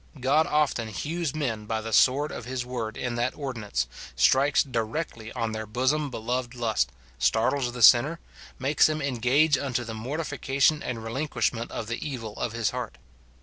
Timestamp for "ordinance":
3.35-3.85